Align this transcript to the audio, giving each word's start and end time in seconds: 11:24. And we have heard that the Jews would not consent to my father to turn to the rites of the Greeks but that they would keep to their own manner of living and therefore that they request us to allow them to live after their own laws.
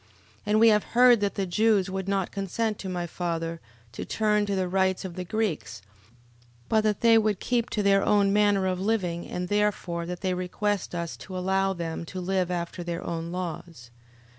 11:24. 0.01 0.07
And 0.47 0.59
we 0.59 0.67
have 0.69 0.83
heard 0.83 1.19
that 1.21 1.35
the 1.35 1.45
Jews 1.45 1.87
would 1.87 2.07
not 2.09 2.31
consent 2.31 2.79
to 2.79 2.89
my 2.89 3.05
father 3.05 3.59
to 3.91 4.03
turn 4.03 4.47
to 4.47 4.55
the 4.55 4.67
rites 4.67 5.05
of 5.05 5.13
the 5.13 5.23
Greeks 5.23 5.83
but 6.67 6.81
that 6.81 7.01
they 7.01 7.19
would 7.19 7.39
keep 7.39 7.69
to 7.69 7.83
their 7.83 8.01
own 8.03 8.33
manner 8.33 8.65
of 8.65 8.79
living 8.79 9.27
and 9.27 9.47
therefore 9.47 10.07
that 10.07 10.21
they 10.21 10.33
request 10.33 10.95
us 10.95 11.15
to 11.17 11.37
allow 11.37 11.73
them 11.73 12.03
to 12.05 12.19
live 12.19 12.49
after 12.49 12.83
their 12.83 13.03
own 13.05 13.31
laws. 13.31 13.91